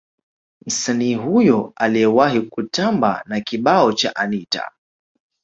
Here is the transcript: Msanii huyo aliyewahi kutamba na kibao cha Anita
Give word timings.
Msanii 0.65 1.15
huyo 1.15 1.73
aliyewahi 1.75 2.41
kutamba 2.41 3.23
na 3.25 3.39
kibao 3.41 3.93
cha 3.93 4.15
Anita 4.15 4.71